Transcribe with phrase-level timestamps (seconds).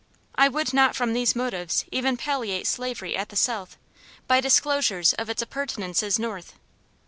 [0.33, 3.77] I would not from these motives even palliate slavery at the South,
[4.25, 6.53] by disclosures of its appurtenances North.